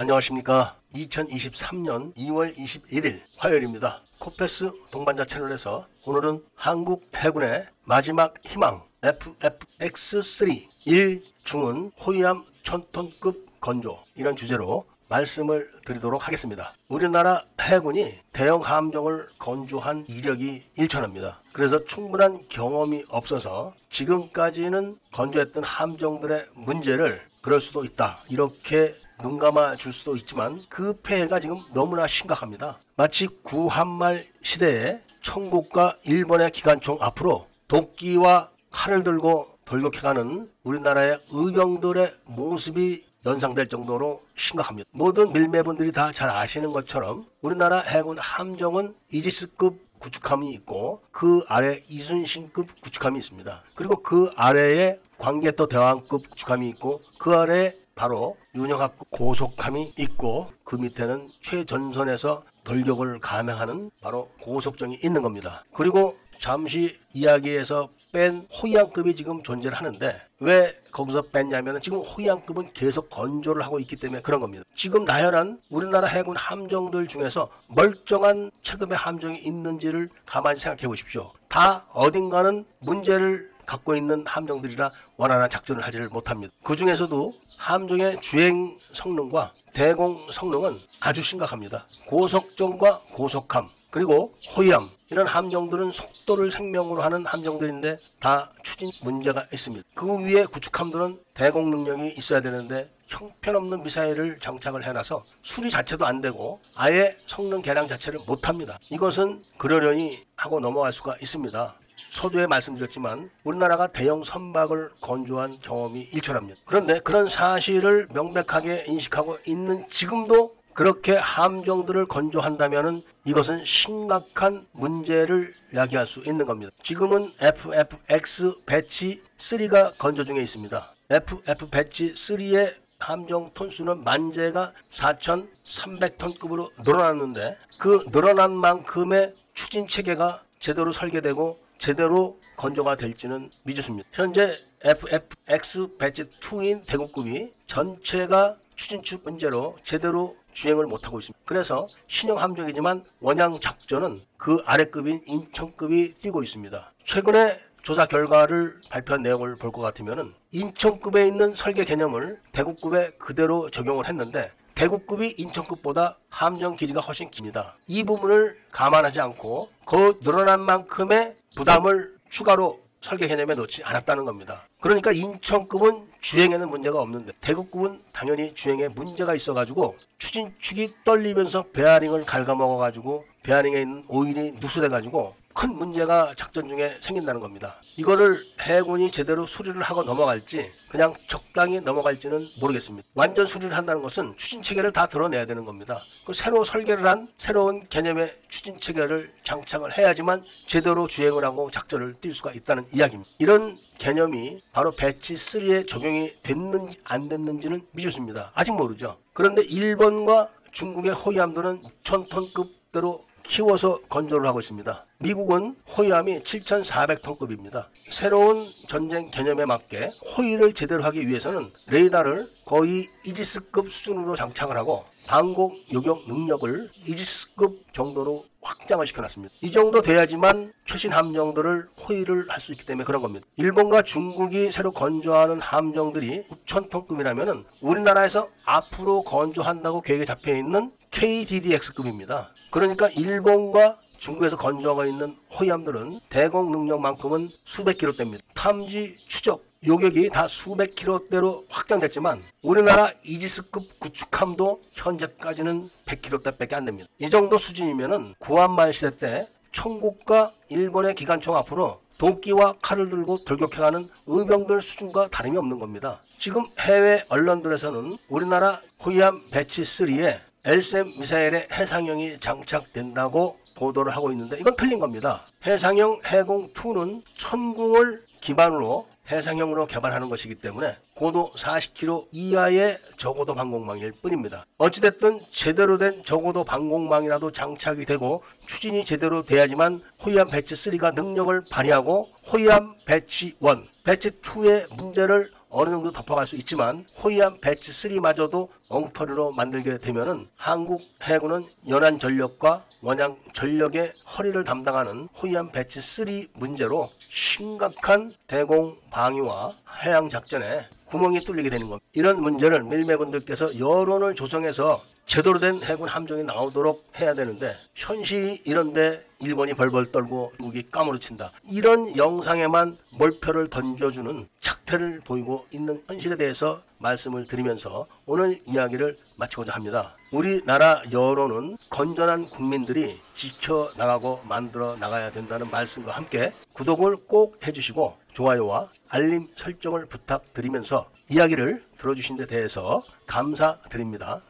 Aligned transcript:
안녕하십니까. 0.00 0.76
2023년 0.94 2.14
2월 2.14 2.56
21일 2.56 3.20
화요일입니다. 3.36 4.00
코페스 4.20 4.70
동반자 4.92 5.24
채널에서 5.24 5.88
오늘은 6.06 6.40
한국 6.54 7.10
해군의 7.16 7.66
마지막 7.84 8.32
희망 8.44 8.80
FFX3 9.02 10.68
1중은 10.86 11.90
호위함 12.00 12.44
1000톤급 12.62 13.60
건조 13.60 13.98
이런 14.14 14.36
주제로 14.36 14.84
말씀을 15.08 15.66
드리도록 15.84 16.28
하겠습니다. 16.28 16.76
우리나라 16.88 17.42
해군이 17.60 18.20
대형 18.32 18.60
함정을 18.60 19.26
건조한 19.40 20.04
이력이 20.08 20.62
일천합니다. 20.76 21.40
그래서 21.52 21.82
충분한 21.82 22.46
경험이 22.48 23.02
없어서 23.08 23.74
지금까지는 23.90 24.96
건조했던 25.12 25.64
함정들의 25.64 26.50
문제를 26.54 27.20
그럴 27.42 27.60
수도 27.60 27.84
있다. 27.84 28.22
이렇게 28.28 28.94
눈 29.22 29.38
감아 29.38 29.76
줄 29.76 29.92
수도 29.92 30.16
있지만 30.16 30.62
그 30.68 30.94
폐해가 31.02 31.40
지금 31.40 31.60
너무나 31.74 32.06
심각합니다. 32.06 32.78
마치 32.96 33.26
구한말 33.42 34.24
시대에 34.42 35.00
청국과 35.22 35.96
일본의 36.04 36.50
기관총 36.52 36.98
앞으로 37.00 37.46
도끼와 37.66 38.50
칼을 38.72 39.02
들고 39.02 39.46
돌격해가는 39.64 40.48
우리나라의 40.62 41.18
의병들의 41.30 42.08
모습이 42.26 43.04
연상될 43.26 43.68
정도로 43.68 44.22
심각합니다. 44.36 44.88
모든 44.92 45.32
밀매분들이 45.32 45.92
다 45.92 46.12
잘 46.12 46.30
아시는 46.30 46.70
것처럼 46.72 47.26
우리나라 47.42 47.80
해군 47.80 48.18
함정은 48.18 48.94
이지스급 49.12 49.88
구축함이 49.98 50.52
있고 50.54 51.02
그 51.10 51.42
아래 51.48 51.76
이순신급 51.88 52.80
구축함이 52.80 53.18
있습니다. 53.18 53.64
그리고 53.74 53.96
그 54.02 54.30
아래에 54.36 55.00
광개토 55.18 55.66
대왕급 55.66 56.30
구축함이 56.30 56.68
있고 56.70 57.02
그 57.18 57.34
아래 57.34 57.74
바로 57.98 58.36
윤영합 58.54 59.10
고속함이 59.10 59.94
있고 59.98 60.52
그 60.62 60.76
밑에는 60.76 61.30
최전선에서 61.42 62.44
돌격을 62.62 63.18
감행하는 63.18 63.90
바로 64.00 64.28
고속정이 64.40 65.00
있는 65.02 65.20
겁니다. 65.20 65.64
그리고 65.74 66.16
잠시 66.38 66.96
이야기에서 67.12 67.88
뺀 68.12 68.46
호위함급이 68.62 69.16
지금 69.16 69.42
존재를 69.42 69.76
하는데 69.76 70.16
왜 70.40 70.72
거기서 70.92 71.22
뺐냐면 71.22 71.80
지금 71.82 71.98
호위함급은 71.98 72.72
계속 72.72 73.10
건조를 73.10 73.62
하고 73.62 73.80
있기 73.80 73.96
때문에 73.96 74.22
그런 74.22 74.40
겁니다. 74.40 74.62
지금 74.76 75.04
나열한 75.04 75.60
우리나라 75.68 76.06
해군 76.06 76.36
함정들 76.36 77.08
중에서 77.08 77.50
멀쩡한 77.66 78.52
체급의 78.62 78.96
함정이 78.96 79.38
있는지를 79.38 80.08
가만히 80.24 80.60
생각해 80.60 80.86
보십시오. 80.86 81.32
다 81.48 81.84
어딘가는 81.92 82.64
문제를 82.82 83.50
갖고 83.66 83.94
있는 83.94 84.24
함정들이라 84.26 84.90
원활한 85.16 85.50
작전을 85.50 85.84
하지를 85.84 86.08
못합니다. 86.08 86.54
그 86.62 86.76
중에서도 86.76 87.34
함정의 87.58 88.20
주행 88.20 88.78
성능과 88.92 89.52
대공 89.74 90.30
성능은 90.30 90.78
아주 91.00 91.22
심각합니다. 91.22 91.86
고속정과 92.06 93.02
고속함 93.12 93.68
그리고 93.90 94.34
호위함 94.56 94.90
이런 95.10 95.26
함정들은 95.26 95.92
속도를 95.92 96.50
생명으로 96.50 97.02
하는 97.02 97.26
함정들인데 97.26 97.98
다 98.20 98.52
추진 98.62 98.90
문제가 99.02 99.46
있습니다. 99.52 99.86
그 99.94 100.18
위에 100.18 100.44
구축함들은 100.46 101.18
대공 101.34 101.70
능력이 101.70 102.14
있어야 102.16 102.40
되는데 102.40 102.90
형편없는 103.06 103.82
미사일을 103.82 104.38
장착을 104.40 104.86
해놔서 104.86 105.24
수리 105.42 105.70
자체도 105.70 106.06
안 106.06 106.20
되고 106.20 106.60
아예 106.74 107.16
성능 107.26 107.62
개량 107.62 107.88
자체를 107.88 108.20
못 108.26 108.48
합니다. 108.48 108.78
이것은 108.90 109.42
그러려니 109.56 110.18
하고 110.36 110.60
넘어갈 110.60 110.92
수가 110.92 111.16
있습니다. 111.20 111.74
서두에 112.08 112.46
말씀드렸지만 112.46 113.30
우리나라가 113.44 113.86
대형 113.86 114.24
선박을 114.24 114.90
건조한 115.00 115.58
경험이 115.60 116.02
일천합니다. 116.12 116.60
그런데 116.64 117.00
그런 117.00 117.28
사실을 117.28 118.08
명백하게 118.12 118.84
인식하고 118.86 119.38
있는 119.46 119.86
지금도 119.88 120.56
그렇게 120.72 121.16
함정들을 121.16 122.06
건조한다면 122.06 123.02
이것은 123.24 123.64
심각한 123.64 124.64
문제를 124.72 125.52
야기할 125.74 126.06
수 126.06 126.20
있는 126.20 126.46
겁니다. 126.46 126.70
지금은 126.82 127.32
FFX 127.40 128.60
배치 128.64 129.20
3가 129.38 129.98
건조 129.98 130.24
중에 130.24 130.40
있습니다. 130.40 130.94
FF 131.10 131.68
배치 131.70 132.14
3의 132.14 132.76
함정 133.00 133.50
톤수는 133.54 134.04
만재가 134.04 134.72
4,300톤급으로 134.90 136.70
늘어났는데 136.84 137.56
그 137.78 138.04
늘어난 138.10 138.52
만큼의 138.52 139.34
추진 139.54 139.88
체계가 139.88 140.42
제대로 140.58 140.92
설계되고 140.92 141.58
제대로 141.78 142.38
건조가 142.56 142.96
될지는 142.96 143.50
미지수입니다. 143.62 144.08
현재 144.12 144.52
FFX 144.84 145.96
Batch 145.96 146.24
2인 146.40 146.86
대구급이 146.86 147.52
전체가 147.66 148.56
추진축 148.74 149.22
문제로 149.24 149.76
제대로 149.82 150.34
주행을 150.52 150.86
못하고 150.86 151.18
있습니다. 151.18 151.38
그래서 151.44 151.88
신형 152.08 152.38
함정이지만 152.38 153.04
원양 153.20 153.60
작전은 153.60 154.22
그 154.36 154.60
아래급인 154.66 155.20
인천급이 155.26 156.14
뛰고 156.14 156.42
있습니다. 156.42 156.92
최근에 157.04 157.58
조사 157.82 158.06
결과를 158.06 158.72
발표한 158.90 159.22
내용을 159.22 159.56
볼 159.56 159.70
것 159.72 159.80
같으면 159.82 160.34
인천급에 160.52 161.26
있는 161.26 161.54
설계 161.54 161.84
개념을 161.84 162.40
대구급에 162.52 163.12
그대로 163.18 163.70
적용을 163.70 164.08
했는데 164.08 164.50
대구급이 164.78 165.34
인천급보다 165.38 166.18
함정 166.30 166.76
길이가 166.76 167.00
훨씬 167.00 167.28
깁니다. 167.30 167.76
이 167.88 168.04
부분을 168.04 168.56
감안하지 168.70 169.20
않고 169.20 169.70
그 169.84 170.20
늘어난 170.22 170.60
만큼의 170.60 171.34
부담을 171.56 172.14
추가로 172.30 172.78
설계 173.00 173.26
개념에 173.26 173.56
넣지 173.56 173.82
않았다는 173.82 174.24
겁니다. 174.24 174.68
그러니까 174.80 175.10
인천급은 175.10 176.06
주행에는 176.20 176.68
문제가 176.68 177.00
없는데 177.00 177.32
대구급은 177.40 178.02
당연히 178.12 178.54
주행에 178.54 178.86
문제가 178.86 179.34
있어가지고 179.34 179.96
추진축이 180.18 181.02
떨리면서 181.02 181.64
베어링을 181.72 182.24
갉아먹어가지고 182.24 183.24
베어링에 183.42 183.80
있는 183.80 184.04
오일이 184.08 184.52
누수돼가지고 184.52 185.34
큰 185.58 185.74
문제가 185.74 186.32
작전 186.36 186.68
중에 186.68 186.88
생긴다는 187.00 187.40
겁니다. 187.40 187.82
이거를 187.96 188.40
해군이 188.60 189.10
제대로 189.10 189.44
수리를 189.44 189.82
하고 189.82 190.04
넘어갈지 190.04 190.70
그냥 190.88 191.12
적당히 191.26 191.80
넘어갈지는 191.80 192.48
모르겠습니다. 192.60 193.08
완전 193.14 193.44
수리를 193.44 193.76
한다는 193.76 194.00
것은 194.00 194.36
추진 194.36 194.62
체계를 194.62 194.92
다 194.92 195.06
드러내야 195.08 195.46
되는 195.46 195.64
겁니다. 195.64 196.00
그 196.24 196.32
새로 196.32 196.62
설계를 196.62 197.04
한 197.08 197.26
새로운 197.38 197.84
개념의 197.88 198.32
추진 198.48 198.78
체계를 198.78 199.32
장착을 199.42 199.98
해야지만 199.98 200.44
제대로 200.68 201.08
주행을 201.08 201.44
하고 201.44 201.72
작전을 201.72 202.14
뛸 202.20 202.32
수가 202.32 202.52
있다는 202.52 202.86
이야기입니다. 202.94 203.28
이런 203.40 203.76
개념이 203.98 204.62
바로 204.70 204.92
배치 204.92 205.34
3에 205.34 205.88
적용이 205.88 206.30
됐는지 206.44 207.00
안 207.02 207.28
됐는지는 207.28 207.84
미지수입니다. 207.94 208.52
아직 208.54 208.76
모르죠. 208.76 209.18
그런데 209.32 209.62
일본과 209.64 210.50
중국의 210.70 211.14
호위함들은 211.14 211.80
6,000톤급대로 212.04 213.26
키워서 213.42 213.98
건조를 214.08 214.46
하고 214.46 214.60
있습니다. 214.60 215.07
미국은 215.20 215.74
호위함이 215.96 216.38
7,400톤급입니다. 216.40 217.88
새로운 218.08 218.70
전쟁 218.86 219.28
개념에 219.30 219.64
맞게 219.64 220.12
호위를 220.36 220.72
제대로 220.74 221.02
하기 221.02 221.26
위해서는 221.26 221.72
레이더를 221.88 222.52
거의 222.64 223.08
이지스급 223.26 223.90
수준으로 223.90 224.36
장착을 224.36 224.76
하고 224.76 225.04
방공 225.26 225.76
요격 225.92 226.28
능력을 226.28 226.88
이지스급 227.08 227.92
정도로 227.92 228.44
확장을 228.62 229.04
시켜놨습니다. 229.08 229.54
이 229.60 229.72
정도 229.72 230.02
돼야지만 230.02 230.72
최신 230.86 231.12
함정들을 231.12 231.88
호위를 232.08 232.48
할 232.48 232.60
수 232.60 232.70
있기 232.72 232.86
때문에 232.86 233.04
그런 233.04 233.20
겁니다. 233.20 233.44
일본과 233.56 234.02
중국이 234.02 234.70
새로 234.70 234.92
건조하는 234.92 235.60
함정들이 235.60 236.44
9,000톤급이라면 236.66 237.64
우리나라에서 237.80 238.48
앞으로 238.64 239.22
건조한다고 239.24 240.00
계획에 240.02 240.24
잡혀 240.24 240.56
있는 240.56 240.92
KDDX급입니다. 241.10 242.52
그러니까 242.70 243.08
일본과 243.08 243.98
중국에서 244.18 244.56
건조하고 244.56 245.04
있는 245.04 245.36
호위함들은 245.58 246.20
대공 246.28 246.70
능력만큼은 246.70 247.50
수백 247.64 247.98
킬로대입니다. 247.98 248.44
탐지, 248.54 249.16
추적, 249.28 249.64
요격이 249.86 250.30
다 250.30 250.48
수백 250.48 250.94
킬로대로 250.96 251.64
확장됐지만 251.70 252.42
우리나라 252.62 253.10
이지스급 253.24 254.00
구축함도 254.00 254.82
현재까지는 254.92 255.88
100킬로대밖에 256.04 256.74
안 256.74 256.84
됩니다. 256.84 257.08
이 257.20 257.30
정도 257.30 257.58
수준이면은 257.58 258.34
구한말 258.40 258.92
시대 258.92 259.10
때 259.10 259.48
청국과 259.72 260.52
일본의 260.68 261.14
기관총 261.14 261.54
앞으로 261.56 262.00
도끼와 262.18 262.74
칼을 262.82 263.08
들고 263.08 263.44
돌격해가는 263.44 264.08
의병들 264.26 264.82
수준과 264.82 265.28
다름이 265.28 265.56
없는 265.56 265.78
겁니다. 265.78 266.20
지금 266.40 266.66
해외 266.80 267.22
언론들에서는 267.28 268.18
우리나라 268.28 268.82
호위함 269.04 269.40
Batch 269.52 269.82
3에 269.82 270.40
L-SAM 270.64 271.20
미사일의 271.20 271.68
해상형이 271.72 272.40
장착된다고 272.40 273.58
보도를 273.78 274.14
하고 274.14 274.30
있는데 274.32 274.58
이건 274.58 274.74
틀린 274.76 274.98
겁니다. 274.98 275.46
해상형 275.64 276.20
해궁2는 276.22 277.22
천궁을 277.34 278.26
기반으로 278.40 279.06
해상형으로 279.30 279.86
개발하는 279.86 280.28
것이기 280.28 280.54
때문에 280.54 280.96
고도 281.14 281.52
40km 281.54 282.28
이하의 282.32 282.96
저고도 283.18 283.54
방공망일 283.54 284.12
뿐입니다. 284.22 284.64
어찌됐든 284.78 285.40
제대로 285.50 285.98
된 285.98 286.22
저고도 286.24 286.64
방공망이라도 286.64 287.52
장착이 287.52 288.06
되고 288.06 288.42
추진이 288.66 289.04
제대로 289.04 289.42
돼야지만 289.42 290.00
호위함 290.24 290.48
Batch 290.48 290.74
3가 290.74 291.14
능력을 291.14 291.62
발휘하고 291.70 292.28
호위함 292.50 292.94
Batch 293.04 293.56
1, 293.60 293.84
Batch 294.04 294.30
2의 294.30 294.94
문제를 294.96 295.50
어느 295.70 295.90
정도 295.90 296.10
덮어갈 296.10 296.46
수 296.46 296.56
있지만 296.56 297.04
호위함 297.22 297.60
Batch 297.60 297.92
3마저도 297.92 298.68
엉터리로 298.88 299.52
만들게 299.52 299.98
되면은 299.98 300.48
한국 300.56 301.02
해군은 301.22 301.66
연안 301.88 302.18
전력과 302.18 302.84
원양 303.00 303.36
전력의 303.52 304.12
허리를 304.36 304.64
담당하는 304.64 305.28
호위함 305.40 305.70
Batch 305.70 306.00
3 306.00 306.46
문제로 306.54 307.10
심각한 307.28 308.32
대공 308.46 308.96
방위와 309.10 309.72
해양 310.04 310.28
작전에 310.28 310.88
구멍이 311.08 311.40
뚫리게 311.40 311.70
되는 311.70 311.88
겁니다. 311.88 312.04
이런 312.14 312.40
문제를 312.40 312.84
밀매분들께서 312.84 313.78
여론을 313.78 314.34
조성해서 314.34 315.00
제대로 315.26 315.58
된 315.58 315.82
해군 315.82 316.08
함정이 316.08 316.44
나오도록 316.44 317.04
해야 317.20 317.34
되는데 317.34 317.74
현실이 317.94 318.62
이런데 318.64 319.20
일본이 319.40 319.74
벌벌 319.74 320.10
떨고 320.12 320.52
미국이 320.58 320.90
까무러친다. 320.90 321.52
이런 321.70 322.16
영상에만 322.16 322.96
몰표를 323.10 323.68
던져주는 323.68 324.48
착태를 324.60 325.20
보이고 325.24 325.66
있는 325.70 326.00
현실에 326.06 326.36
대해서 326.36 326.80
말씀을 326.98 327.46
드리면서 327.46 328.06
오늘 328.26 328.58
이야기를 328.66 329.16
마치고자 329.36 329.72
합니다. 329.74 330.16
우리나라 330.32 331.00
여론은 331.12 331.78
건전한 331.90 332.48
국민들이 332.48 333.18
지켜나가고 333.34 334.40
만들어 334.48 334.96
나가야 334.96 335.30
된다는 335.30 335.70
말씀과 335.70 336.12
함께 336.12 336.52
구독을 336.72 337.16
꼭 337.28 337.66
해주시고 337.66 338.16
좋아요와 338.38 338.88
알림 339.08 339.48
설정을 339.52 340.06
부탁드리면서 340.06 341.10
이야기를 341.28 341.82
들어주신 341.98 342.36
데 342.36 342.46
대해서 342.46 343.02
감사드립니다. 343.26 344.42